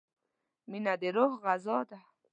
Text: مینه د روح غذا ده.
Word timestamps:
مینه 0.69 0.93
د 1.01 1.03
روح 1.15 1.31
غذا 1.43 1.77
ده. 1.89 1.99